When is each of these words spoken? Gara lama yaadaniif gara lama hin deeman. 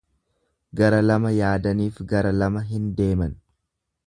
Gara 0.79 1.01
lama 1.09 1.33
yaadaniif 1.35 2.01
gara 2.15 2.35
lama 2.41 2.67
hin 2.71 2.93
deeman. 3.03 3.39